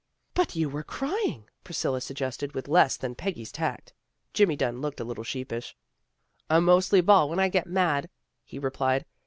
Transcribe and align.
"But 0.33 0.55
you 0.55 0.67
were 0.67 0.81
crying," 0.81 1.47
Priscilla 1.63 2.01
suggested 2.01 2.55
with 2.55 2.67
less 2.67 2.97
than 2.97 3.13
Peggy's 3.13 3.51
tact. 3.51 3.93
Jimmy 4.33 4.55
Dunn 4.55 4.81
looked 4.81 4.99
a 4.99 5.03
little 5.03 5.23
sheepish." 5.23 5.77
I 6.49 6.57
mostly 6.59 7.01
bawl 7.01 7.29
when 7.29 7.37
I 7.37 7.49
get 7.49 7.67
mad," 7.67 8.09
he 8.43 8.57
replied. 8.57 9.05